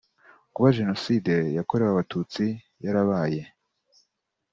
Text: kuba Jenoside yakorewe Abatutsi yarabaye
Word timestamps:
kuba 0.53 0.75
Jenoside 0.77 1.33
yakorewe 1.57 1.89
Abatutsi 1.91 2.45
yarabaye 2.85 3.41